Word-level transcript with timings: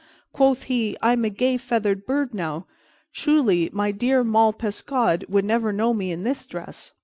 Quoth 0.33 0.63
he, 0.63 0.97
"I 1.03 1.13
am 1.13 1.23
a 1.25 1.29
gay 1.29 1.57
feathered 1.57 2.07
bird 2.07 2.33
now. 2.33 2.65
Truly, 3.13 3.69
my 3.71 3.91
dear 3.91 4.23
Moll 4.23 4.51
Peascod 4.51 5.23
would 5.29 5.45
never 5.45 5.71
know 5.71 5.93
me 5.93 6.11
in 6.11 6.23
this 6.23 6.47
dress. 6.47 6.91